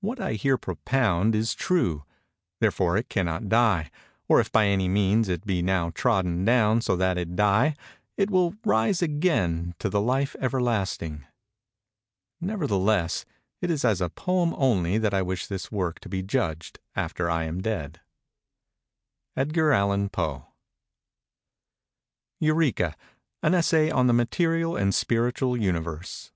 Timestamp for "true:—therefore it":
1.56-3.08